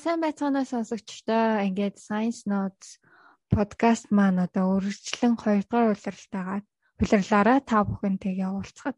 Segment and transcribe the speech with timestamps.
[0.00, 1.60] сайн байцгаана сонсогчдоо.
[1.68, 2.96] Ингээд Science Notes
[3.52, 6.64] подкаст маань одоо үргэлжлэн 2 дугаар улиралтайгаа
[6.96, 8.96] улирлаараа та бүхэнтэйгээ уулзахад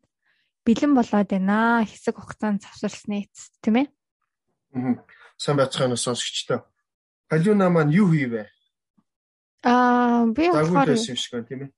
[0.62, 1.82] бэлэн болоод байна.
[1.82, 3.86] Хэсэг хугацаанд завсарласны эцэст тийм ээ.
[4.78, 5.02] Аа.
[5.42, 6.70] Сайн байцгаана сонсогчдоо.
[7.26, 8.46] Халиуна маань юу хийвэ?
[9.66, 11.70] Аа би болохоор юм шиг байна тийм ээ.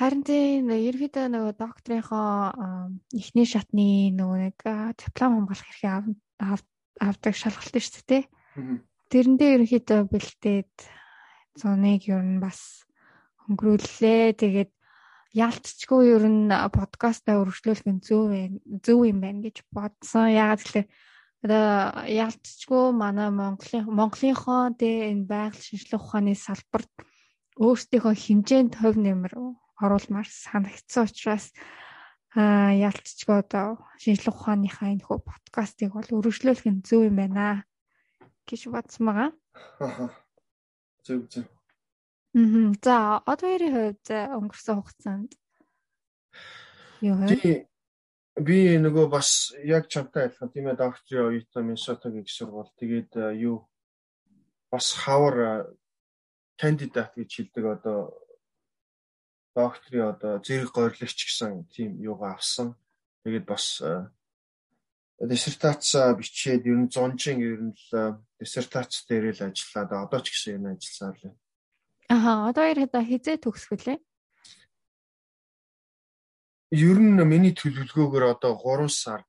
[0.00, 4.58] Харин тийм ерөөдөө нөгөө докторийнхоо эхний шатны нөгөө нэг
[4.96, 6.16] диплом хамгаалах хэрэг
[7.00, 8.24] авдаг шалгалт шүү дээ.
[9.10, 10.74] Тэрэн дээр ерөөхдөө бэлдээд
[11.58, 12.84] 101 ер нь бас
[13.48, 14.38] өнгөрүүллээ.
[14.38, 14.70] Тэгээд
[15.34, 18.30] яалтчгүй ер нь подкастаа өргөжлүүлэх нь зөв
[18.84, 20.30] зөв юм байна гэж бодсон.
[20.30, 20.90] Ягаад гэвэл
[21.42, 26.92] одоо яалтчгүй манай Монголын Монголынхоо тэ энэ байгаль шинжилгээ ухааны салбарт
[27.56, 29.32] өөрсдийнхөө хэмжээнд хувь нэмэр
[29.80, 31.46] оруулмаар санагдсан учраас
[32.34, 37.66] а ялцчгүй одоо шинжлэх ухааныхаа энэ хөө подкастыг бол өргөжлүүлэх нь зөв юм байна
[38.46, 39.30] гэж бодсон байгаа.
[41.02, 41.46] Зөв зөв.
[42.34, 44.06] Мм за одоогийн хувьд
[44.38, 45.30] өнгөрсөн хугацаанд
[47.02, 47.66] юу вэ?
[48.38, 53.66] Би нөгөө бас яг чамтай адилхан тийм ээ докторийн оюутан Миннесотагийн их сургууль тэгээд юу
[54.70, 55.74] бас хавар
[56.54, 58.14] кандидат гэж хэлдэг одоо
[59.54, 62.76] докторийн одоо зэрэг гойрлагч гэсэн тийм юугаа авсан.
[63.24, 63.82] Тэгээд бас
[65.20, 70.56] диссертац бичээд ер нь зонжин ер нь л диссертац дээр л ажиллаад одоо ч гэсэн
[70.56, 71.36] энэ ажилласаар л.
[72.08, 73.98] Аха одоо ярихад хизээ төгсөх үлээ.
[76.70, 79.26] Ер нь миний төлөвлөгөөгөр одоо 3 сар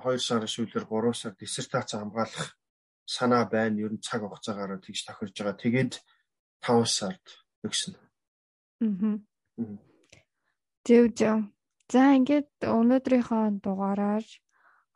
[0.00, 2.56] 2 сарын сүүлээр 3 сар диссертац хамгаалах
[3.06, 3.78] санаа байна.
[3.84, 5.54] Ер нь цаг хугацаагаар тэгж тохирж байгаа.
[5.60, 5.92] Тэгээд
[6.64, 7.24] 5 сард
[7.62, 7.94] өгсөн.
[7.94, 9.20] Аа.
[10.86, 11.50] Зөв зөв.
[11.90, 14.26] За ингээд өнөөдрийнхөө дугаараар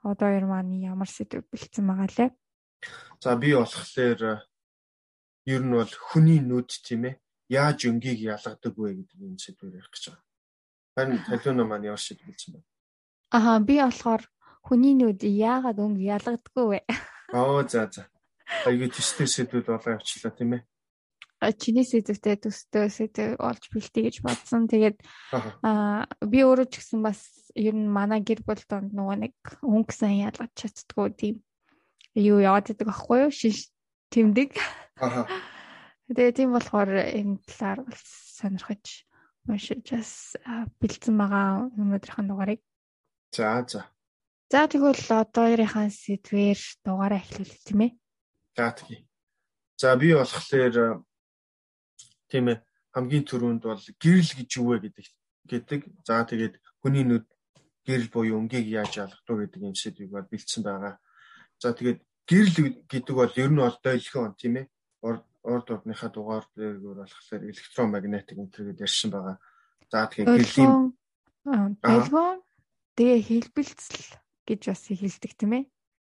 [0.07, 2.31] одоо ер маань ямар сэдв бэлдсэн байгаа лээ.
[3.23, 4.45] За би болохоор
[5.47, 9.91] ер нь бол хүний нүд тийм ээ яаж өнгийг ялгадаг вэ гэдэг энэ сэдвээр ярих
[9.91, 10.27] гэж байгаа.
[10.95, 12.61] Харин талиуна маань ямар сэдв бэлдсэн бэ?
[13.33, 14.23] Аха би болохоор
[14.63, 16.81] хүний нүд яагаад өнг ялгадаггүй вэ?
[17.35, 18.07] Аа за за.
[18.69, 20.63] Аягүй төстэй сэдвүүд болоо явчлаа тийм ээ
[21.59, 24.71] чиний сэдвтэй төстэй сэдв олж бэлтий гэж бодсон.
[24.71, 25.03] Тэгээд
[25.67, 29.35] аа би өөрөө ч гэсэн бас ер нь манай гэр бүл донд нөгөө нэг
[29.67, 31.37] өнгө сан ялгаж чаддгүй тийм
[32.15, 33.33] юу яваад байдаг аахгүй юу?
[33.35, 33.75] Шиш
[34.15, 34.55] тэмдэг.
[35.03, 35.27] Аа.
[36.07, 38.03] Тэгээд тийм болохоор энэ талаар бол
[38.39, 38.85] сонирхож
[39.49, 40.37] уншиж бас
[40.79, 42.61] бэлдсэн байгаа өнөөдрийнхэн дугаарыг.
[43.33, 43.89] За за.
[44.53, 47.93] За тэгвэл одоо хоёрынхаа сэдвээр дугаараа эхлүүлээ тийм ээ.
[48.57, 48.99] За тэгье.
[49.81, 51.03] За би болохоор
[52.33, 52.65] тийм ээ
[52.97, 55.07] хамгийн түрүүнд бол гэрэл гэж юу вэ гэдэг
[55.49, 55.81] гэдэг.
[56.09, 57.27] За тэгээд хүний нүд
[57.85, 60.97] гэрэл буюу өнгийг яаж ялгадаг гэдэг юм сэдвийг бол бэлдсэн байгаа.
[61.61, 62.57] За тэгээд гэрэл
[62.89, 64.67] гэдэг бол ер нь бол дойлхон тийм ээ.
[65.03, 69.37] Урд урдныхаа дугаар дээр болохоор электромагнетик энтер гэдээ ярьсан байгаа.
[69.91, 70.75] За тэгээд гэрлийн
[71.83, 72.39] дойлхон
[72.95, 74.07] тэгээ хэлбэлцэл
[74.47, 75.65] гэж бас хэлдэг тийм ээ.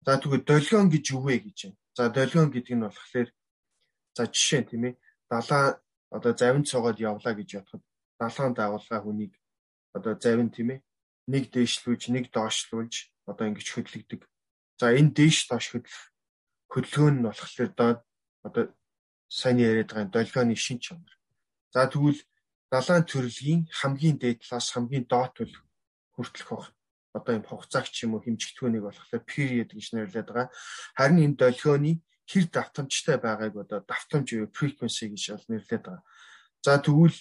[0.03, 1.79] За тэгээд дойлхон гэж юу вэ гэж байна.
[1.95, 3.29] За дойлхон гэдэг нь болохоор
[4.17, 4.99] за жишээ тийм ээ.
[5.31, 5.79] Далаа
[6.11, 7.83] одоо завинд цогоод явлаа гэж бодоход
[8.19, 9.33] далайн дагуулга хүнийг
[9.95, 10.79] одоо завин тийм ээ
[11.31, 12.95] нэг дээшлүүлж нэг доошлуулж
[13.25, 14.21] одоо ингэж хөдлөгдөг.
[14.79, 16.11] За энэ дээш доош хөдлөх
[16.71, 17.99] хөдөлгөөн нь болохоор доод
[18.47, 18.63] одоо
[19.31, 21.13] сайн яриад байгаа долгионы шин чанар.
[21.73, 22.19] За тэгвэл
[22.71, 25.55] далайн төрөлгийн хамгийн дээд талаас хамгийн доод төл
[26.15, 26.65] хүртэлх баг
[27.15, 30.47] одоо юм хугацаагч юм уу хэмжигдэхүүнийг болохоор period гэж нэрлэдэг байгаа.
[30.95, 31.93] Харин энэ долгионы
[32.31, 36.03] хэр давтамжтай байгааг одоо давтамж буюу frequency гэж бол нэрлэдэг байгаа.
[36.63, 37.17] За тэгвэл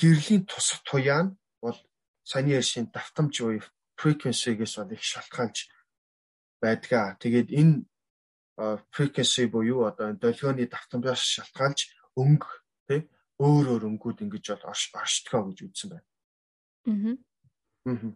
[0.00, 1.76] гэрлийн тусах туяа нь бол
[2.24, 3.62] саяны ярьсан давтамж буюу
[4.00, 5.58] frequency-гээс бол их шалтгаалж
[6.62, 7.20] байдгаа.
[7.20, 7.84] Тэгээд энэ
[8.94, 11.80] frequency буюу одоо долгионы давтамжаас шалтгаалж
[12.16, 12.50] өнгө
[12.88, 13.00] тий
[13.38, 16.08] өөр өөр өнгүүд ингэж бол оршдгоо гэж үзсэн байна.
[16.88, 17.92] Аа.
[17.92, 18.10] Аа.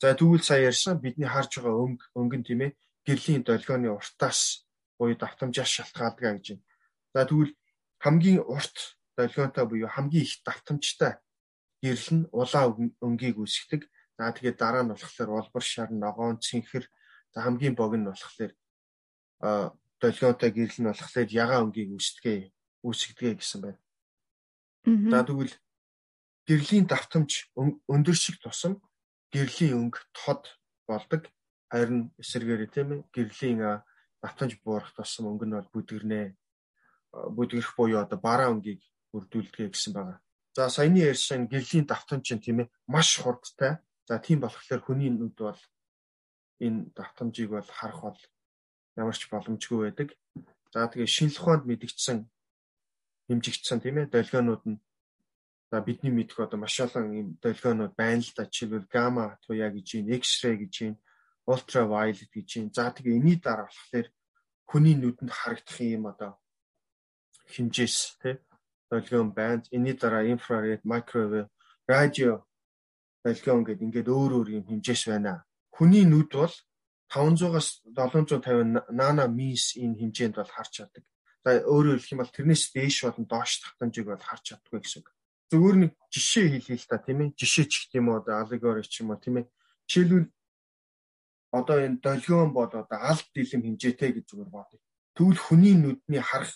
[0.00, 4.64] За тэгвэл сая ярьсан бидний харж байгаа өнгө өнгө нь тийм ээ гэрлийн долгионы уртаас
[5.00, 6.64] буюу давтамжаас шалтгаалдаг гэж байна.
[7.16, 7.56] За тэгвэл
[8.04, 11.16] хамгийн урт долгионтой буюу хамгийн их давтамжтай
[11.80, 13.88] гэрэл нь улаан өнгийг үүсгдэг.
[14.20, 16.84] За тэгээд дараа нь болохоор улбар шар, ногоон, цэнхэр
[17.32, 18.52] за хамгийн бог нь болохоор
[19.40, 22.52] а долгионтой гэрэл нь болохоор ягаан өнгийг үүсдэгэ
[22.84, 23.80] үүсгдэгэ гэсэн байна.
[24.84, 25.56] За тэгвэл
[26.44, 27.48] гэрлийн давтамж
[27.88, 28.80] өндөр шиг тусам
[29.32, 31.28] гэрлийн өнгө тод болдог.
[31.70, 33.60] Харин эсэргээрээ тийм ээ гэрлийн
[34.22, 36.20] давтамж буурах тусам өнгө нь бол бүдгэрнэ.
[37.36, 38.80] Бүдгэрх буюу одоо бараа өнгийг
[39.12, 40.18] бүрдүүлдэг гэсэн байгаа.
[40.56, 43.80] За саяны ярьсан гэрлийн давтамж чинь тийм ээ маш хурдтай.
[44.08, 45.60] За тийм болохоор хүний нүд бол
[46.60, 48.20] энэ давтамжийг бол харах бол
[48.96, 50.08] ямар ч боломжгүй байдаг.
[50.72, 52.18] За тэгээ шинжлэх ухаанд мэдгдсэн
[53.30, 54.78] хэмжигдсэн тийм ээ долгионууд нь
[55.70, 58.50] за бидний мэдэх одоо маш олон юм долгионууд байна л да.
[58.50, 60.94] Жишээлбэл гамма туяа гэж юм, X-ray гэж юм,
[61.46, 62.66] ultraviolet гэж юм.
[62.72, 64.06] За тэгээ энэний дараа болохоор
[64.66, 66.38] хүний нүдэнд харагдах юм одоо
[67.52, 68.38] хэмжээс тий
[68.90, 69.62] долгион байна.
[69.70, 71.48] Энэний дараа инфраред, microwave,
[71.86, 72.44] радио
[73.24, 75.44] долгион гэдэг ингээд өөр өөр юм хэмжээс байна.
[75.74, 76.54] Хүний нүд бол
[77.10, 81.04] 500-аас 750 нано мис энэ хэмжээнд бол харж чаддаг.
[81.42, 85.08] За өөрөөр хэлэх юм бол тэрнээс дээш болон доош татамжийг бол харж чаддгүй гэсэн үг.
[85.50, 87.34] Зөвхөн нэг жишээ хэлье л та тийм ээ.
[87.34, 89.50] Жишээ ч гэх юм уу аллегори ч юм уу тийм ээ.
[89.90, 90.30] Жишээлбэл
[91.50, 94.78] одоо энэ долгион бол одоо алт дилэм хэмжээтэй гэж зүгээр бодъё.
[95.14, 96.54] Тэгвэл хүний нүдний харах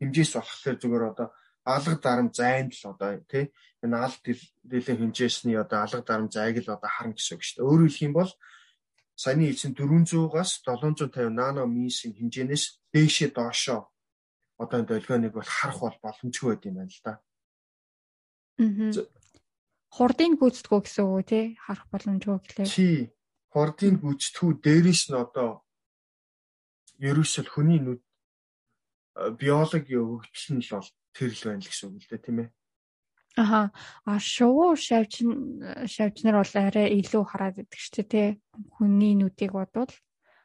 [0.00, 1.28] хэмжээс болохоор зүгээр одоо
[1.64, 3.50] алга дарам зайнд л одоо тий
[3.82, 7.68] энэ алт дилэм хэмжээсний одоо алга дарам зайг л одоо харна гэсэн үг шүү дээ.
[7.68, 8.32] Өөрөөр хэлэх юм бол
[9.16, 13.88] саяны хэлсэн 400-аас 750 нано мисийн хэмжээнээс дээшээ доошоо
[14.60, 17.12] одоо энэ долгионыг бол харах бол боломжгүй байд юм байна л да.
[18.60, 18.92] Аа.
[19.96, 22.68] Хурдыг гүйцэтгэв гэсэн үг тий харах боломжгүй гэлээ.
[22.68, 23.15] Тий.
[23.56, 25.64] Хурдыг гүйцэтгэв дээрээс нь одоо
[27.00, 28.04] ерөөсөл хүний нүд
[29.40, 32.48] биологийн өгөгдөл нь л бол тэр л байна л гэсэн үг л дээ тийм ээ.
[33.40, 33.72] Аха.
[34.04, 35.24] А шувуу шавж
[35.88, 38.28] шавжнар бол арай илүү хараад идэг ч тий.
[38.76, 39.92] Хүний нүдийг бодвол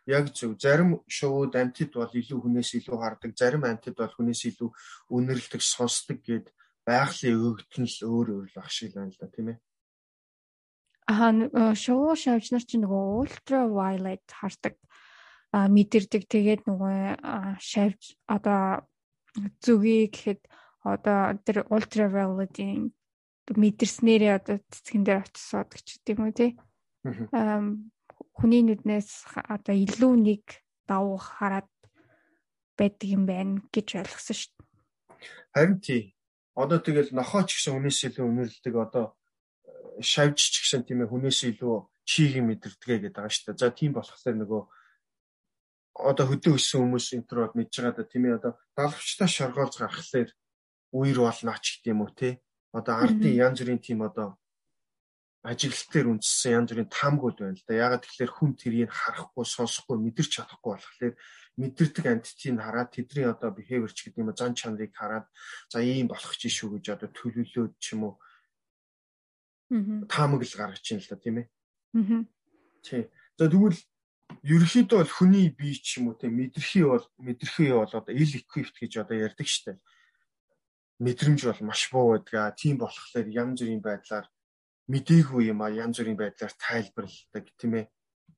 [0.07, 0.55] яг зөв.
[0.59, 4.69] Зарим шувууд амтд бол илүү хүнээс илүү хардаг, зарим амтд бол хүнээс илүү
[5.15, 6.51] үнэрлдэг, сонсдог гэд
[6.87, 9.57] байгалийн өгөгдөн л өөр өөр л ах шиг байна л да тийм ээ.
[11.11, 14.79] Аа шувуу шавжнар чинь нөгөө ультравиолет хардаг
[15.51, 16.23] мэдэрдэг.
[16.31, 17.19] Тэгээд нөгөө
[17.59, 18.87] шавж одоо
[19.59, 20.41] зүгийг гэхэд
[20.87, 22.95] одоо тэр ультравиолетийн
[23.51, 26.51] мэдэрснээрээ одоо цэцгэн дээр очиж суудаг ч гэдэм үү тий.
[27.35, 27.59] Аа
[28.39, 30.43] хүний нүднээс одоо илүү нэг
[30.87, 31.67] давуу хараад
[32.79, 34.67] байдаг юм байна гэж ойлгосон шүү дээ.
[35.53, 36.01] Харин тий.
[36.55, 39.20] Одоо тэгэл нохоо ч гэсэн хүнээс илүү үнэрлдэг одоо э,
[40.01, 41.75] шавж ч гэсэн тийм ээ хүнээс илүү
[42.05, 43.61] чийг мэдэрдэгэ гэдэг байгаа шүү дээ.
[43.61, 44.61] За тийм болохоор нөгөө
[46.01, 50.29] одоо хөдөө өссөн хүмүүс интернет мэдж байгаа да тийм ээ одоо далавчтай шоргоолж гарахлаар
[50.95, 52.29] үер болно ч гэдэм үү те.
[52.73, 54.39] Одоо ардын янз бүрийн тийм одоо
[55.43, 57.73] ажиглалт дээр үндэссэн янз бүрийн таамгууд байна л да.
[57.85, 61.15] Ягаад тэгэхээр хүн тэрийг харахгүй, сонсохгүй, мэдэрч чадахгүй болохоор
[61.59, 65.25] мэдэрдэг антитийг хараад тэдний одоо behavior ч гэдэг юм зан чанарыг хараад
[65.67, 68.15] за ийм болох ч шүү гэж одоо төлөвлөөд ч юм уу
[70.07, 71.47] таамаг л гаргаж ийн л да тийм ээ.
[71.95, 72.23] Аа.
[72.83, 73.03] Тий.
[73.39, 73.79] За тэгвэл
[74.43, 78.77] ерөөхдөө бол хүний бие ч юм уу те мэдрэхий бол мэдрэхий бол одоо ил equipped
[78.79, 79.79] гэж одоо ярьдаг штеп
[81.01, 82.55] мэдрэмж бол маш буу байдаг.
[82.55, 84.29] Тийм болохоор янз бүрийн байдлаар
[84.85, 87.85] мдээгүй юм а янз бүрийн байдлаар тайлбарладаг тийм ээ.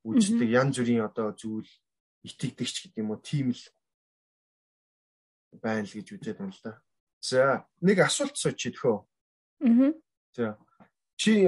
[0.07, 1.67] Үздэг янз бүрийн одоо зүйл
[2.23, 3.63] итгэдэгч гэдэг юм уу тийм л
[5.59, 6.79] байна л гэж үзээд байна л да.
[7.19, 8.99] За нэг асуулт сууч идэх үү?
[9.67, 9.91] Аа.
[10.31, 10.55] За.
[11.15, 11.47] Чи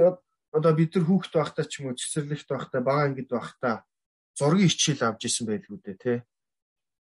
[0.52, 3.84] одоо бид нар хүүхэд байхдаа ч юм уу цэцэрлэгт байхдаа бага ангид байхдаа
[4.38, 6.18] зургийн хичээл авч исэн байлгүй дээ тий.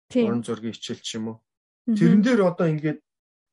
[0.09, 0.41] Тийм.
[0.41, 1.37] Зургийн хичээл ч юм уу.
[1.85, 2.99] Тэрэн дээр одоо ингээд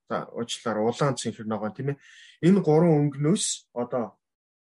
[0.09, 2.01] за уучлаарай улаан цэнхэр ногоон тийм ээ.
[2.47, 4.17] Энэ гурван өнгнөөс одоо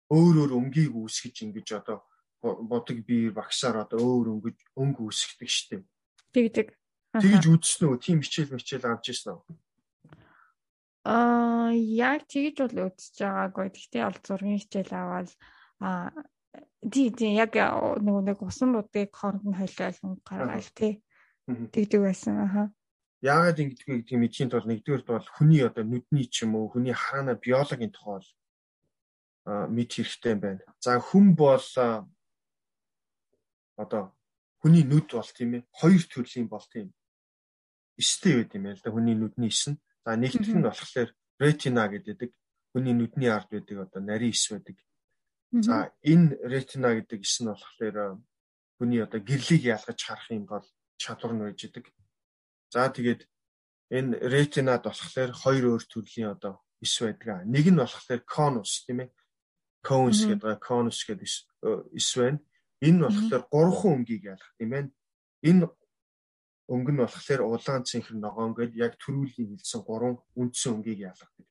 [0.10, 2.06] өөр өөр өнгийг үүсгэж ингэж одоо
[2.42, 5.84] бодог биер багсаар одоо өөр өнгөж өнгө үүсгдэг штеп.
[6.34, 6.74] Тэгдэг.
[7.14, 7.98] Тэгж үзсэн үү?
[8.02, 9.44] Тийм хичээл мичээл авч ирсэн үү?
[11.04, 13.68] Аа яг тэгж бол үзэж байгаагүй.
[13.74, 15.30] Гэхдээ ол зургийн хичээл аваад
[15.82, 16.14] аа
[16.94, 21.02] тий тий яг нөгөө нэг усан будыг хооронд нь хойлол гаргаал тий.
[21.48, 22.68] Тэгдэг байсан ааа.
[23.22, 27.38] Яагаад ингэдэггүй гэдэг мэдхийн тулд нэгдүгээрт бол хүний одоо нүдний ч юм уу хүний хараана
[27.38, 28.22] биологийн тухай
[29.46, 30.66] мэд хэрэгтэй байна.
[30.82, 31.66] За хүн бол
[33.78, 34.04] одоо
[34.62, 36.94] хүний нүд бол тийм ээ хоёр төрлийн бол тийм
[37.98, 39.78] эстэй байд юм яа л да хүний нүдний эс нь.
[40.06, 42.34] За нэгдүгээр нь болохоор ретина гэдэг
[42.74, 44.78] хүний нүдний ард байдаг одоо нарийн эс байдаг.
[45.52, 48.18] За энэ ретина гэдэг эс нь болохоор
[48.82, 50.66] хүний одоо гэрлийг ялгаж харах юм бол
[50.98, 51.86] чадвар нь байж идэг.
[52.74, 53.30] За тэгээд
[53.94, 57.46] энэ ретинад болохоор хоёр өөр төрлийн одоо эс байдаг.
[57.46, 59.14] Нэг нь болохоор конус тийм ээ.
[59.86, 61.30] Cones гэдэг конус гэдэг
[61.94, 62.40] эс байна.
[62.82, 64.90] Энэ нь болохоор гурван өнгийг ялгах тийм ээ.
[65.46, 65.70] Энэ
[66.72, 71.48] өнгө нь болохоор улаан цэнхэр ногоон гэдэг яг төрүүлийн хэлсэн гурван үндсэн өнгийг ялгадаг.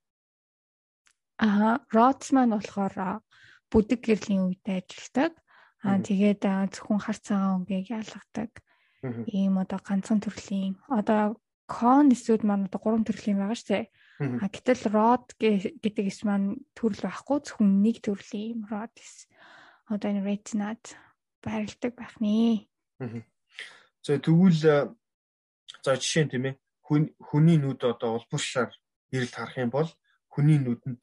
[1.44, 3.20] Аа, Rods маань болохоор
[3.68, 5.32] бүдэг гэрлийн үед ажилладаг.
[5.84, 8.50] Аа тэгээд зөвхөн хар цагаан өнгийг ялгадаг
[9.32, 13.86] ийм одоо ганцхан төрлийн одоо кон эсүүд маань одоо гурван төрлийн байгаа шүү дээ.
[14.44, 19.24] А гэтэл род гэдэг эс маань төрөл байхгүй зөвхөн нэг төрлийн род эс.
[19.88, 20.82] Одоо энэ ретинад
[21.40, 22.68] байрладаг байх нэ.
[24.04, 24.92] За тэгвэл
[25.84, 26.54] За жишээ нь тийм ээ.
[27.28, 28.70] Хүний нүд одоо улбар шар
[29.14, 29.88] ирэлт харах юм бол
[30.32, 31.02] хүний нүдэнд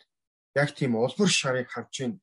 [0.61, 2.13] яг тийм улбар шарыг харж ийн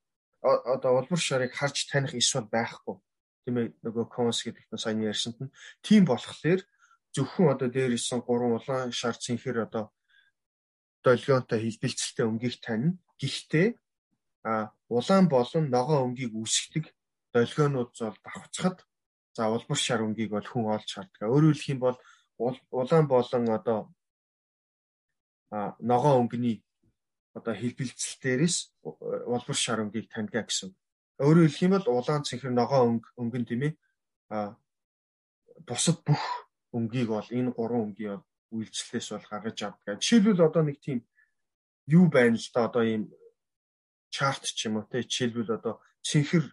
[0.44, 2.96] одоо улбар шарыг харж таних эсвэл байхгүй.
[3.44, 5.54] Тийм ээ нөгөө конс гэдэг нь сайн ярьсанд нь.
[5.82, 6.61] Тийм болохоор
[7.14, 9.84] зөвхөн одоо дээр исэн гурван улаан шар цэнхэр одоо
[11.04, 12.99] долгионтой хэлбэлцэлтэй өнгийг тань.
[13.20, 13.68] Гэхдээ
[14.44, 16.84] а улаан болон ногоон өнгийг үүсгдэг
[17.32, 18.84] долгионууд зол давхцахад
[19.37, 21.28] за улбар шар өнгийг бол хүн олж харддаг.
[21.28, 21.96] Өөрөөр хэлэх юм бол
[22.38, 23.78] улаан болон одоо
[25.78, 26.64] ногоон өнгөний
[27.34, 30.70] одоо хэлбэлцэл дээрээс улбар шар өнгийг таньдаг гэсэн.
[31.22, 33.72] Өөрөөр хэлэх юм бол улаан цэнхэр ногоон өнгө өнгөн тийм ээ
[34.34, 34.58] а
[35.66, 36.22] бусад бүх
[36.74, 38.22] өнгийг бол энэ гурван өнгийн
[38.54, 39.98] үйлчлэлээс бол гаргаж авдаг.
[40.02, 40.98] Жишээлбэл одоо нэг тийм
[41.86, 43.02] юу байна л да одоо ийм
[44.10, 46.44] чарт ч юм уу те жишээлбэл одоо цэнхэр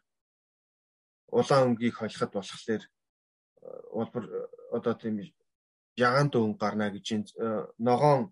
[1.30, 2.84] улаан өнгийг холиход болохоор
[3.94, 4.24] улбар
[4.78, 5.16] одоо тийм
[5.98, 7.08] ягаан дүүн гарна гэж
[7.78, 8.32] ногоон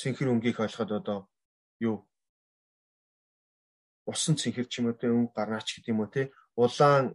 [0.00, 1.18] цэнхэр өнгийг ойлгоход одоо
[1.78, 2.06] юу
[4.06, 7.14] усан цэнхэр ч юм уу те өнгө гарнаач гэдэг юм уу те улаан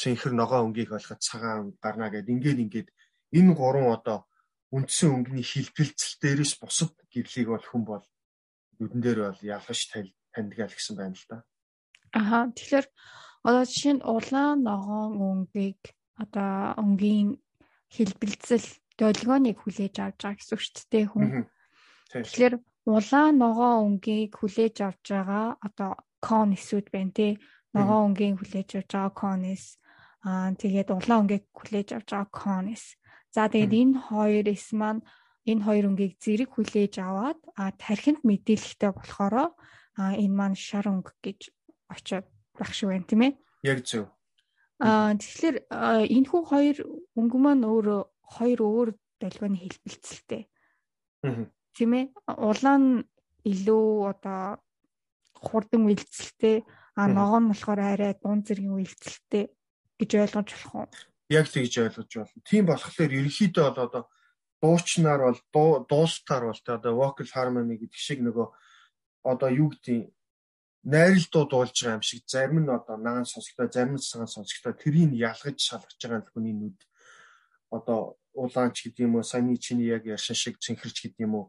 [0.00, 2.88] цэнхэр ногоо өнгийг ойлгоход цагаан гарна гэд ингээд ингээд
[3.38, 4.18] энэ гурван одоо
[4.72, 8.04] үндсэн өнгөний хилбэлцэл дээрээс бусад гэрлийг бол хүн бол
[8.80, 9.80] нүдэн дээр бол ялгаж
[10.32, 11.36] таньдаг гэсэн байна л да.
[12.18, 12.86] Аха тэгэхээр
[13.46, 15.82] одоо жишээ нь улаан ногоон өнгийг
[16.16, 17.38] одоо өнгийн
[17.94, 18.66] хилбэлцэл
[18.98, 21.28] долгионыг хүлээж авч байгаа гэсэн үг шүү дээ хүн.
[22.10, 22.54] Тэгэхээр
[22.90, 25.90] улаан ногоо өнгийг хүлээж авч байгаа одоо
[26.22, 27.32] кон эсүүд байна тий.
[27.74, 29.64] Ногоо өнгийн хүлээж авч байгаа конес
[30.24, 32.96] аа тэгээд улаан өнгийг хүлээж авч байгаа конес.
[33.34, 35.02] За тэгээд энэ хоёр эс маань
[35.44, 39.34] энэ хоёр өнгийг зэрэг хүлээж аваад а тархинд мэдээлэхтэй болохоор
[40.00, 41.40] а энэ маань шар өнгө гэж
[41.92, 43.32] очиод байх шиг байна тийм ээ.
[43.68, 44.13] Яг зөв.
[44.84, 45.56] Аа тэгэхээр
[46.12, 46.76] энэ хүү хоёр
[47.16, 48.04] өнгө маань өөр
[48.36, 48.88] хоёр өөр
[49.20, 50.42] долгионы хэлбэлцэлтэй.
[51.24, 53.08] Аа тийм ээ улаан
[53.42, 54.62] илүү одоо
[55.34, 56.62] хурдан үйлцэлтэй
[56.96, 59.44] а ногоо нь болохоор арай дунд зэргийн үйлцэлтэй
[59.98, 60.88] гэж ойлгож болох уу?
[61.28, 62.46] Яг тэгж ойлгож болно.
[62.46, 64.02] Тийм болохоор ерөнхийдөө бол одоо
[64.62, 65.40] дуучнаар бол
[65.90, 68.46] дуустаар бол тэ одоо vocal harmony гэдэг шиг нөгөө
[69.26, 70.14] одоо юу гэдгийг
[70.84, 75.12] найралтууд болж байгаа юм шиг зарим нь одоо наан сонсогдоо зарим нь цагаан сонсогдоо тэрийг
[75.16, 76.78] ялгаж шалгаж байгаа хүний нүд
[77.72, 78.00] одоо
[78.36, 81.46] улаанч гэдэг юм уу саяны чиний яг ярьсан шиг цэнхэрч гэдэг юм уу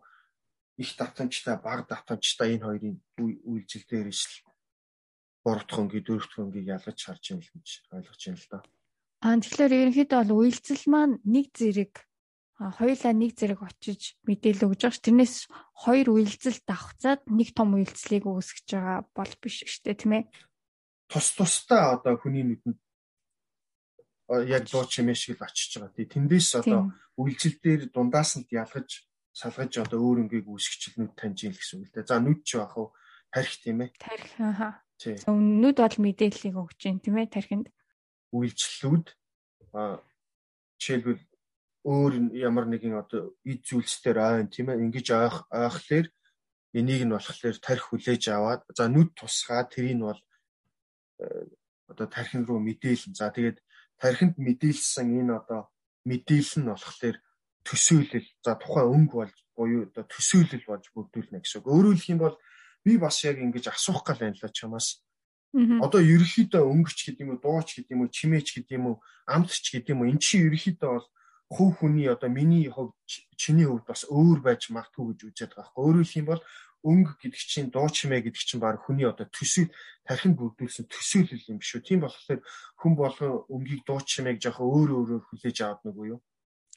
[0.78, 4.36] их давтамжтай баг давтамжтай энэ хоёрын үйлчлэл дээрээс л
[5.44, 8.60] гуравдах өнгийн дөрөвдөх өнгийг ялгаж харж юм л гэж ойлгож байна л да.
[9.26, 11.94] Аа тэгэхээр ерөнхийдөө бол үйлчлэл маань нэг зэрэг
[12.56, 15.04] хоёулаа нэг зэрэг очиж мэдээлэл өгж байгаа ш.
[15.04, 15.36] Тэрнээс
[15.76, 20.24] хоёр үйлчлэл давхцаад нэг том үйлчлэлийг үүсгэж байгаа бол биш штэ тийм ээ.
[21.12, 22.80] Тус тустай одоо хүний нүдэнд
[24.48, 26.00] яг дуу чимээ шиг л очиж байгаа.
[26.00, 29.04] Тэндээс одоо үйлчлэл дээр дундаас нь ялгаж
[29.36, 32.08] салгаж одоо өөр өнгийг үүсгэж нүд таньж ийн гэсэн үг л дээ.
[32.08, 32.88] За нүд ч яах вэ?
[33.36, 33.92] Тарих тийм ээ.
[34.00, 34.80] Тарих аа.
[35.28, 37.68] Нүд бол мэдээллийг өгч जैन тийм ээ тархинд.
[38.32, 39.08] Үйлчлэлүүд
[39.76, 40.00] а
[40.80, 41.20] жишээлбэл
[41.86, 46.08] өөр ямар нэгэн одоо ид зүйлсээр ойн тийм ээ ингэж ойх ойхлоор
[46.74, 50.22] энийг нь болохоор тарих хүлээж аваад за нүд тусгаа тэрийг нь бол
[51.22, 51.46] э,
[51.86, 53.62] одоо тархин руу мэдээлэн за тэгээд
[54.02, 55.70] тархинд мэдээлсэн энэ одоо
[56.10, 57.18] мэдээлэл нь болохоор
[57.64, 61.70] төсөөлөл за тухайн өнгө болж буюу одоо төсөөлөл болж бүрдүүлнэ гэсэн үг.
[61.70, 62.38] Өөрөөр хэлэх юм бол
[62.86, 65.06] би бас яг ингэж асуух гал байна л чамаас.
[65.56, 69.72] Одоо ерөөхдөө өнгөч гэдэг юм уу, дууч гэдэг юм уу, чимээч гэдэг юм уу, амтч
[69.72, 71.08] гэдэг юм уу, эн чинь ерөөхдөө бол
[71.50, 72.94] хувь хүний одоо миний хувьд
[73.38, 75.82] чиний хувьд бас өөр байж магадгүй гэж үзээд байгаа хэрэг.
[75.86, 76.42] Өөрөөр хэлэх юм бол
[76.86, 79.74] өнгө гэдэг чинь дуу чимээ гэдэг чинь баг хүний одоо төсөөл
[80.06, 81.82] тархинд бүрдүүлсэн төсөөлөл юм шүү.
[81.82, 82.42] Тийм болохоор
[82.82, 86.22] хүн болгон өнгийг дуу чимээг жоохон өөр өөрөөр хүлээж аваад нүггүй юу?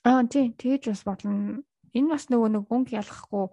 [0.08, 1.60] Аа тий, тэгэж бас болно.
[1.92, 3.46] Энэ бас нөгөө нэг өнгө ялахгүй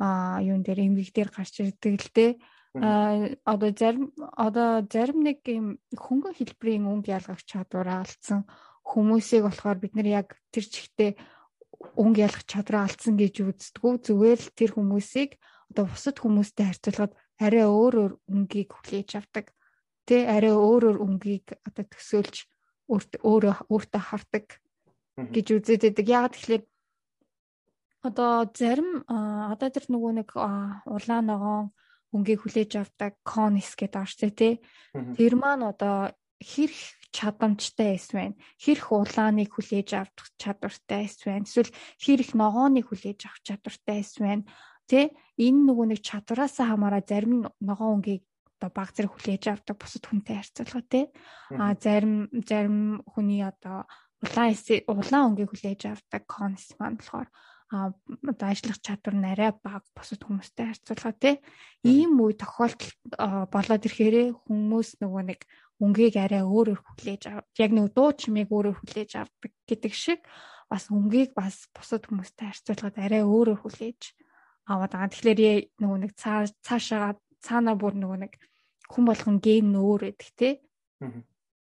[0.00, 2.32] аа юун дээр эмгэг дээр гарч ирдэг л дээ.
[2.80, 8.48] Аа одоо зарим одоо зарим нэг юм хөнгөн хэлбэрийн өнгө ялгах чадвараа алдсан
[8.92, 11.10] хүмүүсийг болохоор бид нар яг тэр чигтээ
[11.96, 13.92] өнгө ялгах чадвараа алдсан гэж үздэггүй.
[14.06, 15.30] Зүгээр л тэр хүмүүсийг
[15.72, 19.46] одоо бусад хүмүүстэй харьцуулахад арай өөр өөр өнгийг хүлээж авдаг.
[20.06, 22.36] Тэ арай өөр өөр өнгийг одоо төсөөлж
[22.92, 24.46] өөрөө өөртөө хардаг
[25.16, 26.06] гэж үзээд байдаг.
[26.12, 26.62] Яг тэгэхээр
[28.04, 31.66] одоо зарим одоо тэр нөгөө нэг улаан ногоон
[32.12, 34.60] өнгийг хүлээж авдаг конис гэдэг ааш тий.
[35.16, 41.70] Тэр маань одоо хэрэг чадамжтай эсвэл хэрэг улааныг хүлээж авах чадвартай эсвэл эсвэл
[42.02, 44.42] хэрэг ногооныг хүлээж авах чадвартай эсвэл
[44.90, 45.04] тий
[45.38, 48.24] энэ нөгөө нэг чадвараасаа хамаараа зарим ногоон өнгийг
[48.62, 51.04] одоо баг зэрэг хүлээж авдаг бусад хүнтэй харьцуулахад тий
[51.58, 53.86] а зарим зарим хүний одоо
[54.22, 54.54] улаан
[54.86, 57.28] улаан өнгийг хүлээж авдаг конс маань болохоор
[57.72, 57.90] а
[58.30, 61.34] одоо ажиллах чадвар нь арай бага бусад хүмүүстэй харьцуулахад тий
[61.82, 62.92] ийм үе тохиолдол
[63.54, 65.40] болоод ирэхээрээ хүмүүс нөгөө нэг
[65.82, 67.42] өнгийг арай өөрөөр хүлээж ав.
[67.58, 70.20] Яг нэг дуу чимээг өөрөөр хүлээж авдаг гэдэг шиг
[70.70, 74.00] бас өнгийг бас бусад хүмүүстэй харьцуулахад арай өөрөөр хүлээж
[74.70, 75.10] аваад байгаа.
[75.10, 75.40] Тэгэхээр
[75.82, 78.32] нөгөө нэг цаашаа цаанаа бүр нөгөө нэг
[78.86, 80.54] хүн болгон ген өөр гэдэг тий.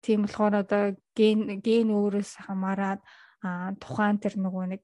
[0.03, 0.85] Тийм болохоор одоо
[1.15, 3.01] ген ген өөрөөс хамаарат
[3.79, 4.83] тухайн тэр нөгөө нэг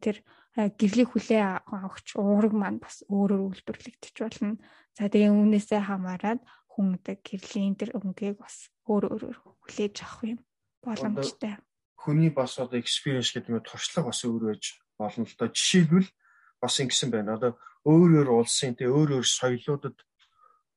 [0.00, 0.16] тэр
[0.56, 4.56] гэрлийг хүлээ авахч уураг маань бас өөрөөр үйлдвэрлэгдэж болно.
[4.96, 6.40] За тэгээ үүнээсээ хамаарат
[6.78, 10.40] одоо гэрлийн тэр өнгийг бас өөр өөрөөр хүлээж авах юм
[10.82, 11.58] боломжтой.
[11.98, 15.50] Хүний бас одоо experience гэдэг нь туршлага бас өөр байж болно л доо.
[15.50, 16.08] Жишээлбэл
[16.62, 17.34] бас ингэсэн байна.
[17.34, 19.98] Одоо өөр өөр улсын тэг өөр өөр соёлуудад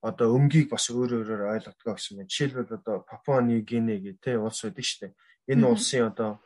[0.02, 2.34] одоо өмгийг бас өөр өөрөөр ойлгодгоо гэсэн байна.
[2.34, 5.14] Жишээлбэл одоо Папуа Гинэ гэх тэ улс байдаг шүү дээ.
[5.54, 6.42] Энэ улсын одоо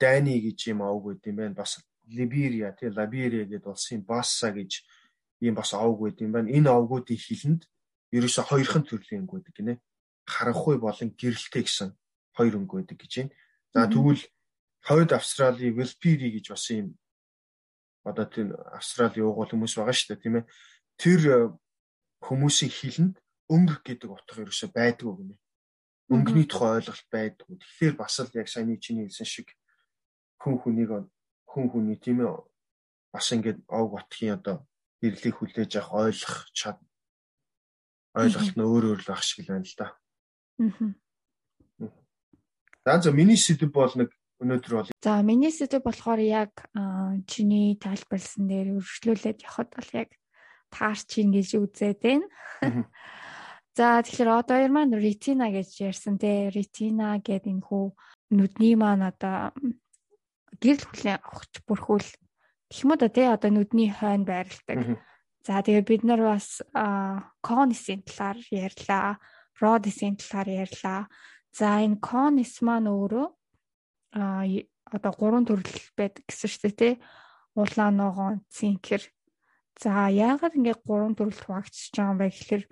[0.00, 1.60] Дайни гэж юм авг байд юм байна.
[1.60, 4.80] Бас Либерия тэ Лаберия гэдэг улсын Басса гэж
[5.44, 6.48] ийм бас авг байд юм байна.
[6.48, 7.68] Энэ авгуудын хилэнд
[8.12, 9.74] ерөөсө хоёрхан төрлийн өнгө байдаг гинэ.
[10.28, 11.90] Харанхуй болон гэрэлтэй гэсэн
[12.36, 13.34] хоёр өнгө байдаг гэж байна.
[13.72, 14.22] За тэгвэл
[14.84, 16.98] хойд Австралийн Велпири гэж бас ийм
[18.04, 20.50] одоо тийм Австралийн уугуул хүмүүс байгаа шүү дээ тийм ээ.
[21.00, 21.20] Тэр
[22.20, 23.16] хүмүүсийн хилэнд
[23.48, 25.34] өнгө гэдэг утга ерөөсөй байдгүй гинэ.
[26.12, 27.56] Өнгөний тухай ойлголт байдгүй.
[27.56, 29.48] Тэгэхээр бас л яг саяны чиний хэлсэн шиг
[30.42, 30.90] хүн хүнийг
[31.48, 32.36] хүн хүний тийм ээ
[33.12, 34.66] бас ингээд ог батхийн одоо
[35.00, 36.78] ирлийг хүлээж авах ойлгох чад
[38.16, 39.88] ойлголт нь өөр өөр л ах шиг л байна л да.
[42.84, 43.00] Аа.
[43.02, 44.10] За миний сэдв бол нэг
[44.42, 46.52] өнөөдөр бол За миний сэдв болохоор яг
[47.30, 50.10] чиний тайлбарлсан дээр өргөжлүүлээд явхад бол яг
[50.68, 52.26] таарч ийн гэж үзээд байна.
[53.78, 57.84] За тэгэхээр одоо хоёр маань ретина гэж ярьсан те ретина гэдэг энэ хүү
[58.36, 59.56] нүдний маань одоо
[60.60, 62.08] гэрэл хүлээн авахч бүрхүүл
[62.68, 65.00] гэх юм уу те одоо нүдний хойно байрладаг.
[65.46, 66.62] За тэгээ бид нар бас
[67.42, 69.18] конисийн талаар ярьлаа,
[69.58, 71.00] родисийн талаар ярьлаа.
[71.52, 73.28] За энэ конис маань өөрөө
[74.18, 74.46] а
[74.92, 75.66] одоо гурван төрөл
[75.98, 76.90] байдаг гэсэн шүү дээ те.
[77.52, 79.02] Улаан ногоон, цинкер,
[79.80, 82.64] За яагаад ингэ гурван төрөлд хуваагдчихж байгаа юм бэ гэхээр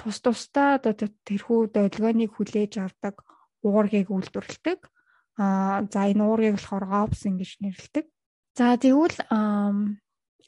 [0.00, 0.94] тус тусдаа одоо
[1.28, 3.20] тэрхүү долгионыг хүлээж авдаг
[3.60, 4.80] уургийг үйлдвэрлэдэг.
[5.36, 8.06] Аа за энэ уургийг болохоор опс ингэж нэрлэдэг.
[8.56, 9.16] За тэгвэл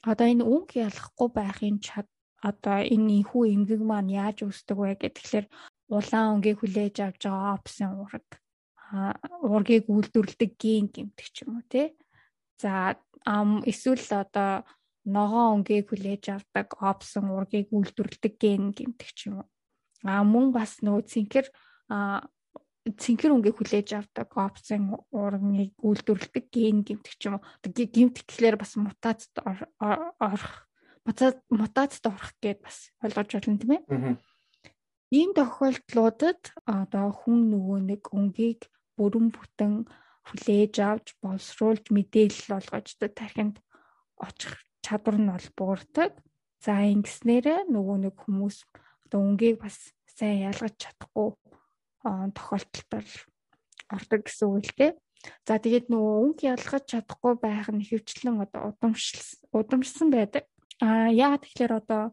[0.01, 2.07] одоо энэ үг ялахгүй байхын чад
[2.41, 5.45] одоо энэ ихүү эмгэг маань яаж үүсдэг вэ гэхээр
[5.95, 8.27] улаан өнгийг хүлээж авч байгаа опсын уураг
[9.41, 11.87] уургийг үйлдвэрлэдэг ген гэмтэг ч юм уу тий.
[12.61, 12.97] За
[13.71, 14.51] эсвэл одоо
[15.05, 19.47] ногоон өнгийг хүлээж авдаг опсон ургийг үйлдвэрлэдэг ген гэмтэг ч юм уу.
[20.03, 21.47] А мөн бас нөгөө цэнхэр
[22.83, 27.45] цэнхэр өнгийг хүлээж авдаг опсон ургийг үйлдвэрлэдэг ген гэмтэг ч юм уу.
[27.63, 30.67] Гэмтэг гэхлээр бас мутацид орох
[31.07, 33.83] мутацид орох гэд бас ойлгож байна тийм ээ.
[35.15, 38.67] Ийм тохиолдлуудад одоо хүн нөгөө нэг өнгийг
[38.99, 39.87] бүрэн бүтэн
[40.27, 43.63] хүлээж авч боловсруулж мэдээлэл олгож тархинд
[44.19, 46.11] очих чадвар нь бол буурдаг.
[46.63, 48.57] За ингэснээрээ нөгөө нэг хүмүүс
[49.07, 51.35] одоо өнгийг бас сайн ялгаж чадахгүй
[52.03, 53.07] тохиолдолд
[53.89, 54.91] ордог гэсэн үг л дээ.
[55.47, 60.43] За тэгээд нөгөө өнг ялгаж чадахгүй байх нь хөвчлэн одоо удамшилсан удамшсан байдаг.
[60.83, 62.11] А яа тэгэхээр одоо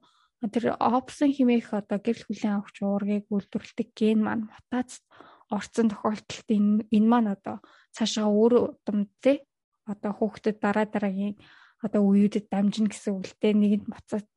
[0.54, 5.04] тэр опсон химээх одоо гэрэл хүлэн авахч уургийг үйлдвэрлэдэг ген маань мутацид
[5.50, 7.56] орцсон тохиолдолд энэ энэ маань одоо
[7.90, 9.42] цаашаа өөр удамд тий
[9.90, 11.34] одоо хүүхдэд дараа дараагийн
[11.82, 13.86] одоо үеүүдэд дамжина гэсэн үгтэй нэгэнд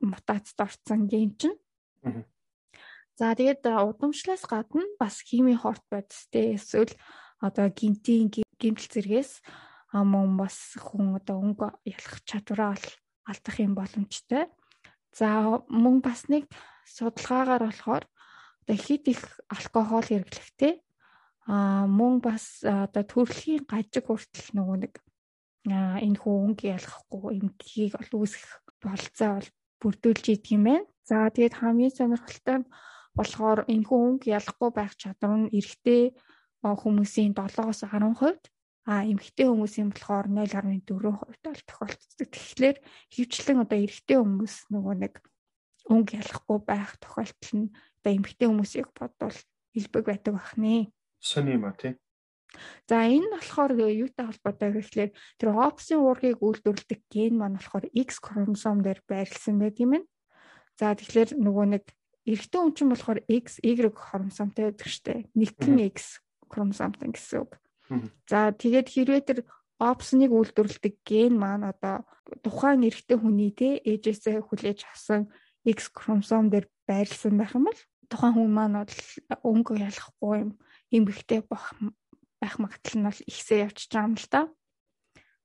[0.02, 1.56] мутацид орсон ген чинь.
[3.14, 6.90] За тэгээд удамшлаас гадна бас химийн хорт бодистэй эсвэл
[7.38, 9.38] одоо гинтийн гимтэл зэргээс
[9.94, 12.74] мөн бас хүн одоо өнгө ялах чадвараа
[13.30, 14.50] алдах юм боломжтой.
[15.14, 16.50] За мөн бас нэг
[16.90, 18.04] судалгаагаар болохоор
[18.66, 20.82] одоо хит их алкогол хэрэглэхтэй
[21.46, 24.94] а мөн бас одоо төрөлхийн гажиг хүртэл нөгөө нэг
[25.70, 29.48] энэ хүн өнг ялахгүй эмтгийг ол үүсэх болцоо бол
[29.80, 30.88] бүрдүүлж идэг юм байна.
[31.04, 32.66] За тэгээд хамгийн сонирхолтой нь
[33.16, 36.14] болохоор энэ хүн өнг ялахгүй байх чадвар нь эрэгтэй
[36.64, 38.50] хүмүүсийн 7-оос 10%,
[38.84, 42.28] а эмэгтэй хүмүүсийн болохоор 0.4% бол тохиолддог.
[42.32, 42.76] Тэгэхээр
[43.12, 45.14] хөвчлэн одоо эрэгтэй хүмүүс нөгөө нэг
[45.88, 49.38] өнг ялахгүй байх тохиолдол нь одоо эмэгтэй хүмүүсийг бодвол
[49.76, 50.92] илбэг байдаг бахнэ.
[51.20, 51.96] Сони юм а тий.
[52.88, 58.20] За энэ нь болохоор юутай холбоотой гэхлээр тэр опсын уургийг үйлдвэрлэдэг ген маань болохоор X
[58.22, 60.04] хромосом дээр байрлсан байт юм.
[60.78, 61.84] За тэгэхээр нөгөө нэг
[62.24, 65.28] эрэгтэй хүн чинь болохоор X, Y хромосомтой байдаг штэ.
[65.36, 67.60] Нэгэн X хромосомтой гэсэн үг.
[68.28, 69.38] За тэгээд хэрвээ тэр
[69.76, 72.08] опсныг үйлдвэрлэдэг ген маань одоо
[72.40, 75.28] тухайн эрэгтэй хүний те ээжээсээ хүлээж авсан
[75.68, 78.96] X хромосом дээр байрлсан байх юм бол тухайн хүн маань бол
[79.44, 80.50] өнгө ялахгүй юм
[80.94, 81.76] эмгэгтэй байх
[82.40, 84.40] байх магадлал нь бол ихсээ явчихж байгаа юм л да.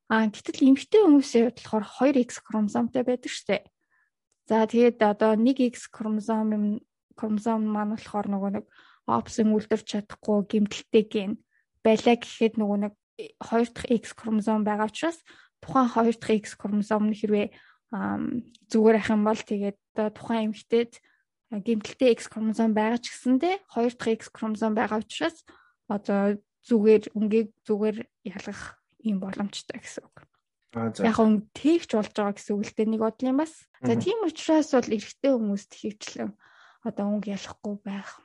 [0.10, 3.64] А гэтэл эмгэгтэй хүмүүсийн хувьд болохоор 2X хромосомтой байдаг штеп.
[4.50, 6.66] За тэгээд одоо 1X хромосом юм
[7.14, 8.66] хромосом маань болохоор нөгөө нэг
[9.06, 11.32] опсын үлдэрч чадахгүй гэмтэлтэй ген
[11.86, 12.94] байлаа гэхэд нөгөө нэг
[13.38, 15.22] 2 дахь X хромосом байгаа учраас
[15.62, 17.54] тухайн 2 дахь X хромосом нь хэрвээ
[18.74, 19.78] зүгээр ах юм бол тэгээд
[20.18, 20.98] тухайн эмэгтэйд
[21.54, 25.46] гэмтэлтэй X хромосом байгаа ч гэсэндээ 2 дахь X хромосом байгаа учраас
[25.86, 27.98] одоо зүгээр өнгийг зүгээр
[28.34, 30.26] ялгах юм боломжтой гэсэн үг.
[30.76, 33.54] Яг өнгө тэгч болж байгаа гэсэн үг л дээ нэг бодлын бас.
[33.82, 36.32] За тийм учраас бол эрэгтэй хүмүүст хөвчлэн
[36.86, 38.22] одоо өнгө ялахгүй байх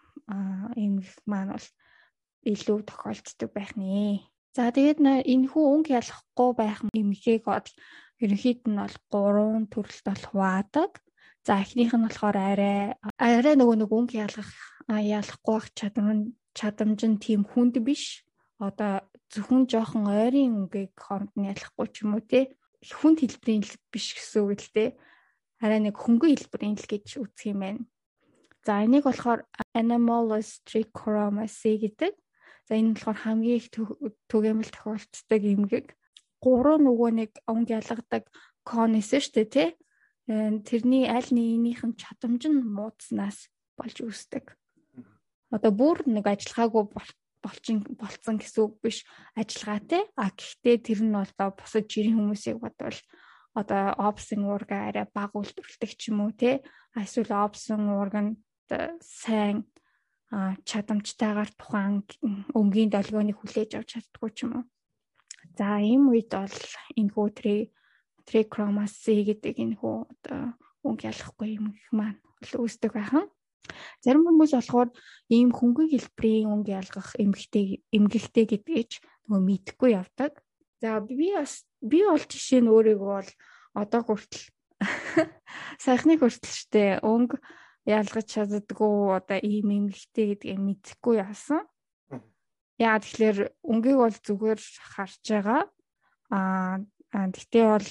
[0.76, 1.68] ийм маань бол
[2.44, 4.28] илүү тохиолддог байх нэ.
[4.52, 7.68] За тэгээд энэ хүү өнгө ялахгүй байх эмгээг бол
[8.20, 10.90] ерөнхийд нь бол гурван төрөлт бол хуваадаг.
[11.48, 14.52] За эхнийх нь болохоор арай арай нөгөө нэг өнгө ялгах
[14.88, 18.22] ялахгүй байх чадамж чадамж нь тийм хүнд биш.
[18.62, 19.02] Одоо
[19.34, 22.54] зөвхөн жоохон ойрын өнгийг хооронд нь ялахгүй ч юм уу те
[22.86, 24.84] хүнд хэлбэрийн л биш гэсэн үг л те
[25.58, 27.82] арай нэг хөнгөн хэлбэрийн л гэж үзэх юм байна.
[28.64, 29.44] За энийг болохоор
[29.74, 32.12] Anomalous trichromacy гэдэг.
[32.68, 35.86] За энэ болохоор хамгийн их түгээмэл тохиолддог эмгэг.
[36.40, 38.24] Гурван нөгөө нэг онг ялгадаг
[38.64, 39.68] конис шүү дээ тий.
[40.64, 44.56] Тэрний аль нэгнийх нь чадамж нь муудснаас болж үүсдэг.
[45.52, 46.84] Одоо бүр нэг ажиллагаагүй
[47.44, 49.04] болчин болцсон гэсэн үг биш
[49.36, 50.02] ажиллагаатай.
[50.16, 52.98] А гэхдээ тэр нь бол бусад жирийн хүмүүсийг бодвол
[53.54, 56.64] одоо опсын уурга арай баг үйлдвэрлэдэг ч юм уу те
[56.96, 58.32] эсвэл опсын уурга нь
[58.98, 59.68] сайн
[60.66, 62.02] чадамжтайгаар тухайн
[62.58, 64.64] өнгийн долгионыг хүлээж авч чаддгүй ч юм уу.
[65.54, 66.58] За ийм үед бол
[66.98, 67.26] энэ хүү
[68.26, 70.42] трикромаси гэдэг энэ хүү одоо
[70.82, 73.30] өнг ялахгүй юм их маань үүсдэг байхан.
[74.04, 74.90] Зарим хүмүүс болохоор
[75.32, 78.90] ийм хөнгөн хэлбэрийн өнг ялгах эмгэгтэй эмгэгтэй гэдгийг
[79.28, 80.44] нөгөө мэдхгүй явдаг.
[80.80, 83.30] За би бас би бол жишээ нь өөрийгөө бол
[83.72, 84.44] одоо хүртэл
[85.84, 87.40] сайхны хүртэл штэ өнг
[87.88, 91.64] ялгаж чаддгүй одоо ийм эмгэгтэй гэдгийг мэдэхгүй яасан.
[92.76, 94.60] Яа тэгэхээр өнгийг бол зүгээр
[94.92, 95.62] харж байгаа.
[96.28, 96.84] Аа
[97.32, 97.88] тэгтээ бол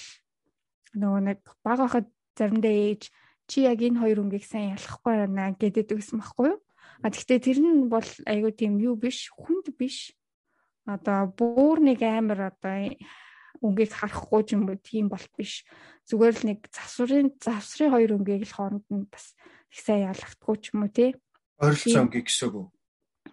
[1.02, 2.08] нөгөө нэг баг байхад
[2.38, 3.10] заримдаа ээж
[3.48, 6.60] чи яг энэ хоёр өнгийг сайн ялахгүй байна гэдэг гэсэн баггүй юу?
[7.04, 10.16] А тэгтээ тэр нь бол айгүй тийм юу биш, хүнд биш.
[10.88, 12.96] Одоо бүр нэг амар одоо
[13.64, 15.64] өнгийг харахгүй ч юм уу тийм болт биш.
[16.08, 19.36] Зүгээр л нэг завсрын завсрын хоёр өнгийг л хооронд нь бас
[19.72, 21.12] их сайн ялгахгүй ч юм уу тий.
[21.60, 22.68] Ойролцоо өнгийг гэсэн үг үү?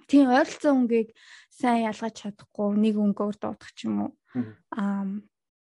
[0.07, 1.09] Тийм ойролцоо өнгийг
[1.51, 4.13] сайн ялгаж чадахгүй нэг өнгөөр дуудах ч юм уу.
[4.75, 5.07] Аа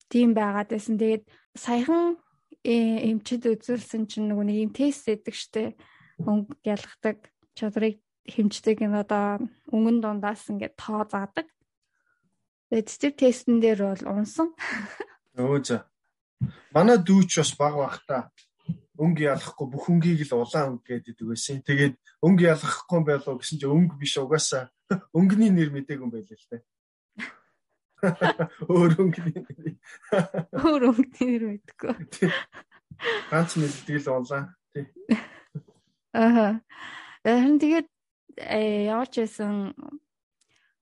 [0.10, 0.98] тийм байгаад байсан.
[0.98, 2.18] Тэгээд саяхан
[2.66, 5.64] эмчид үзүүлсэн чинь нөгөө нэг юм тест өгдөг штэ.
[6.26, 11.46] Өнгө ялгадаг чадрыг хэмждэг нь одоо өнгөн дундаас ингээд тоо заадаг.
[12.74, 14.50] Тэгээд тэр тестэн дээр бол унсан.
[15.38, 15.86] Өө за.
[16.74, 18.34] Манай дүүч бас баг бах та
[18.98, 21.62] өнгө ялахгүй бүх өнгийг л улаан өнгө гэдэг байсан.
[21.62, 24.72] Тэгээд өнгө ялахгүй байлоо гэсэн чинь өнгө биш угаасаа
[25.18, 26.64] өнгөний нэр мдэг юм байлаа л те.
[28.72, 29.76] Өөр өнгөний нэр.
[30.62, 31.94] Өөр өнгөний нэр мэдгүй.
[33.32, 34.86] Ганц мэддэг л улаан тий.
[36.14, 36.62] Аа.
[37.26, 37.88] Харин тэгээд
[38.40, 39.74] яваач байсан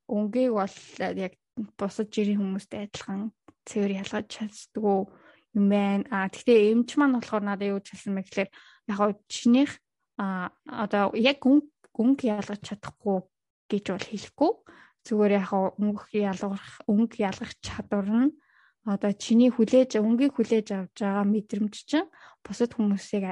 [0.09, 1.33] өнгийг бол яг
[1.77, 3.31] бусад жирийн хүмүүстэй адилхан
[3.65, 5.07] цэвэр ялгаж чаддгүй
[5.55, 6.05] юм байна.
[6.09, 8.49] А тэгтээ эмч маань болохоор надад юу хэлсэн бэ гэхээр
[8.89, 9.79] яг гоо чинийх
[10.17, 13.21] а одоо яг өнгө ялгаж чадахгүй
[13.69, 14.51] гэж бол хэлэхгүй.
[15.03, 18.31] Зүгээр яг өнгө ялгах өнгө ялгах чадвар нь
[18.83, 22.11] одоо чиний хүлээж өнгийг хүлээж авч байгаа мэдрэмж чинь
[22.43, 23.23] бусад хүмүүсийг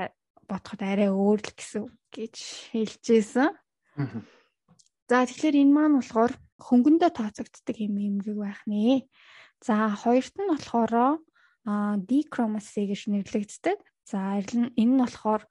[0.48, 2.36] бодоход арай өөр л гэсэн гэж
[2.72, 3.52] хэлжсэн.
[5.12, 9.08] За тэгэхээр энэ маань болохоор хөнгөндөө тооцогддог юм эмгэг байх нэ.
[9.60, 11.20] За хоёрт нь болохоор
[12.08, 13.80] дикромаси гэж нэрлэгддэг.
[14.08, 15.44] За энэ нь болохоор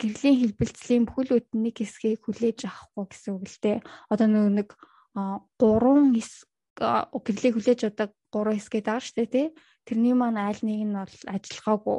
[0.00, 3.78] гэрлийн хэлбэлцлийн бүхэл бүтэн нэг хэсгийг хүлээж авахгүй гэсэн үг л дээ.
[4.08, 4.68] Одоо нэг
[5.14, 9.46] гурван гэрлийг хүлээж авдаг гурван хэсгээд байгаа шүү дээ тий.
[9.86, 11.98] Тэрний маань аль нэг нь бол ажиллагаагүй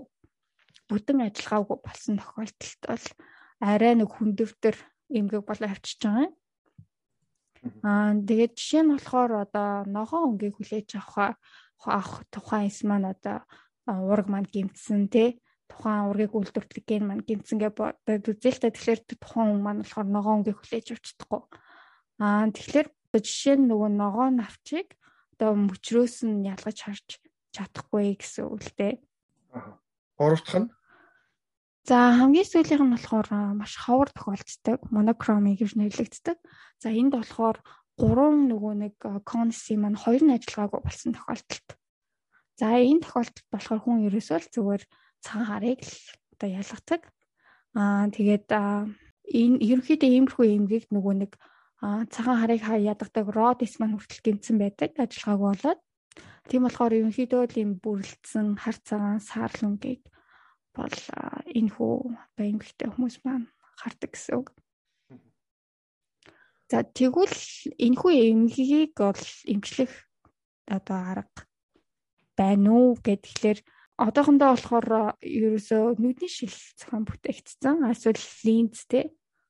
[0.90, 3.06] бүтэн ажиллагаагүй болсон тохиолдолд бол
[3.60, 4.76] арай нэг хүндөвтөр
[5.10, 6.34] эмгэг болоо авчиж байгаа юм.
[7.84, 11.36] Аа тэгээд жишээ нь болохоор одоо ногоон өнгийг хүлээж авах
[11.84, 13.44] авах тухайн эс маань одоо
[13.86, 19.48] ураг манд гимтсэн тий тухайн ургийг үйлдвэрлэх ген маань гимтсэнгээ бодоод үзэл та тэгэхээр тухайн
[19.54, 21.42] хүн маань болохоор ногоон өнгийг хүлээж авч чадахгүй.
[22.24, 24.94] Аа тэгэхээр Жишээ нь нөгөө ногоо навчийг
[25.34, 27.08] одоо мөчрөөс нь ялгаж харж
[27.56, 28.94] чадахгүй гэсэн үг л дээ.
[29.58, 29.82] Аа.
[30.18, 30.70] Гурав дахь нь
[31.90, 36.38] За хамгийн сүүлийнх нь болохоор маш ховор тохиолддог, monochrome гэж нэрлэгддэг.
[36.78, 37.58] За энд болохоор
[37.98, 38.96] гурван нөгөө нэг
[39.26, 41.68] конси маань хоёр нь ажиллагаагүй болсон тохиолдолд.
[42.62, 44.84] За энэ тохиолдолд болохоор хүн ерөөсөө л зүгээр
[45.26, 45.96] цагаан харыг л
[46.38, 47.02] одоо ялгадаг.
[47.74, 51.32] Аа тэгээд энэ ерөнхийдөө иймэрхүү эмгийг нөгөө нэг
[51.80, 55.80] цагаан харыг хаа ядгадаг родис маань хүртэл гэмцэн байдаг ажиллагаагүй болоод
[56.50, 60.04] тийм болохоор ерөнхийдөө л ийм бүрлдсэн хар цагаан саарлун гээд
[60.76, 60.98] бол
[61.58, 61.96] энэ хүү
[62.36, 63.48] эмгэгтэй хүмүүс маань
[63.80, 64.48] хардаг гэсэн үг.
[66.70, 67.40] За тэгвэл
[67.86, 69.92] энэ хүү эмгэгийг бол эмчлэх
[70.68, 71.48] одоо арга
[72.38, 73.60] байна уу гэхлээр
[74.00, 74.88] одоохондоо болохоор
[75.20, 79.06] ерөөсөө нүдний шил зохион бүтээгдсэн эсвэл линзтэй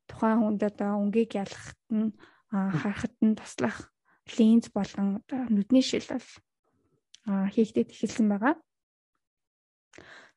[0.09, 2.11] тухайн хүнд одоо өнгийг ялгахад нь
[2.51, 3.77] харахад нь туслах
[4.37, 5.07] линз болон
[5.53, 6.27] нүдний шил бол
[7.53, 8.55] хийгдэж эхэлсэн байгаа.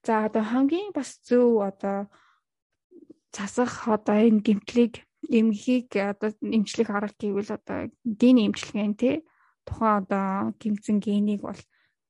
[0.05, 1.99] За одоо хамгийн бас зөв одоо
[3.33, 4.95] засах одоо энэ гимтлийг
[5.39, 9.17] эмгийг одоо эмчлэх арга гэвэл одоо гений эмчилгээ тий
[9.67, 11.61] тухайн одоо гимцэн генийг бол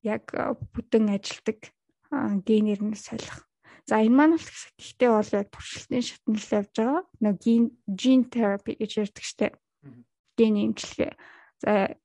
[0.03, 0.25] яг
[0.73, 1.59] бүтэн ажилдаг
[2.47, 3.47] генээр нь солих.
[3.87, 7.03] За энэ маань бол гэхдээ бол яг туршилтын шатнал явж байгаа.
[7.19, 7.37] Нэг
[7.99, 9.47] gene therapy гэж ярьдаг штэ.
[10.39, 11.13] Гений эмчилгээ.
[11.63, 11.99] За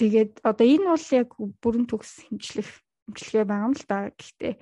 [0.00, 2.70] тэгээд одоо энэ бол яг бүрэн төгс хэмжлэх
[3.12, 4.08] эмчилгээ байгаа юм л да.
[4.16, 4.54] Гэхдээ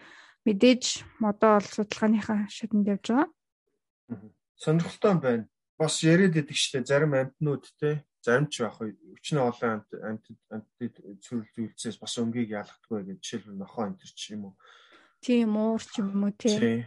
[0.42, 0.84] мэдээж
[1.22, 3.28] модоо бол судалгааныхаа шатнд явж байгаа.
[4.58, 5.48] Сонирхолтой байна.
[5.78, 10.94] Бас яриад идэг штэ зарим амьтнууд те зарим ч яг өчнө олон амьт амьтад амьтад
[11.22, 14.54] зүйлсээс бас өнгийг яалахдаггүй гэж жишээлбэл нохоо энэ ч юм уу.
[15.26, 16.86] Тийм уур ч юм уу те.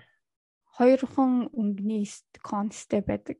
[0.80, 2.08] Хоёрхан өнгөний
[2.40, 3.36] констэй байдаг.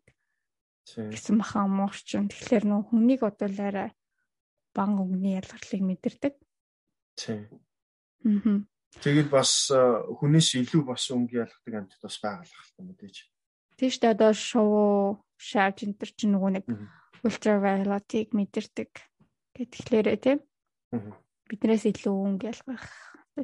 [0.84, 2.28] гэсэн баха муурч юм.
[2.28, 3.90] Тэгэхээр нөх хүнийг одоо л арай
[4.76, 6.34] бан өнгөний ялгарлыг мэдэрдэг.
[7.16, 7.48] Тийм.
[8.28, 8.60] Аа.
[9.00, 13.16] Тэгэл бас хүнээс илүү бас өнгийн ялгадаг амьтад бас байгалах хэрэгтэй мэдээж.
[13.80, 16.66] Тийм шүү дээ одоо шуу, шааж энэ төр чинь нөгөө нэг
[17.24, 18.92] ультравиолетыг мэдэрдэг
[19.56, 20.40] гэтгэлээрээ тийм.
[21.48, 22.84] Биднээс илүү өнг ялгах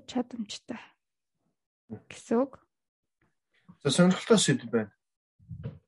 [0.04, 0.84] чадамжтай
[1.90, 2.60] гэсэн үг.
[3.84, 4.92] За сонирхолтой сэдв байна.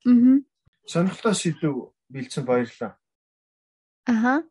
[0.05, 0.41] Аа.
[0.85, 2.97] Сонирхолтой сэдв бэлдсэн баярлалаа.
[4.05, 4.43] Аха.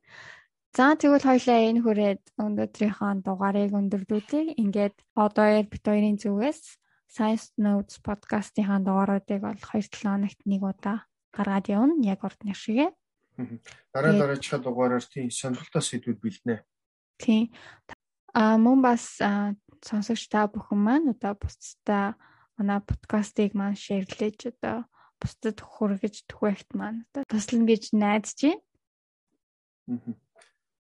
[0.76, 4.60] За тэгвэл хоёлаа энэ хүрээд өнөөдрийнхөө дугаарыг өндөрлүүлье.
[4.60, 6.76] Ингээд одоо яар бит хоёрын зүгээс
[7.08, 11.96] Science Notes подкастын дугааруудыг бол 2-7 хоногт нэг удаа гаргаад явна.
[12.04, 12.92] Яг урд нэг шигээ.
[13.94, 16.60] Дараа дараачихад дугаараар тийм сонирхолтой сэдвүүд бэлднэ.
[17.16, 17.48] Тийм.
[18.36, 19.16] А мөн бас
[19.86, 22.18] сонсогч та бүхэн маань одоо бусдаа
[22.58, 28.62] манай подкастыг маань шеэрлэж одоо бусдад хүргэж түгээгт маань одоо туслана гэж найдаж байна.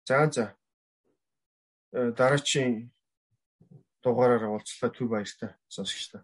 [0.08, 0.46] За за.
[1.94, 2.92] Э, дараачийн
[4.04, 6.22] дугаараар уулзлаа түр баяртай сонсогчтой.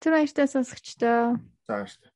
[0.00, 1.38] Түр баяртай сонсогчтой.
[1.68, 2.10] За баяртай.